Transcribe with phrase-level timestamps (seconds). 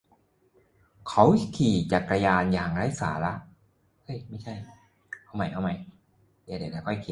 [1.09, 1.23] เขา
[1.55, 3.33] ขี่จักรยานเร็วอย่างไร้สาระ